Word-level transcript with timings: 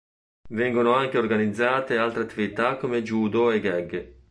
Vengono 0.49 0.93
anche 0.95 1.19
organizzate 1.19 1.95
altre 1.99 2.23
attività 2.23 2.75
come 2.77 3.03
judo 3.03 3.51
e 3.51 3.59
gag. 3.59 4.13